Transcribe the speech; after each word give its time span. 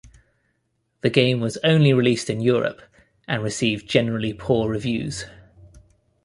The 1.01 1.11
game 1.11 1.39
was 1.41 1.57
only 1.57 1.93
released 1.93 2.27
in 2.31 2.41
Europe 2.41 2.81
and 3.27 3.43
received 3.43 3.87
generally 3.87 4.33
poor 4.33 4.67
reviews. 4.67 5.25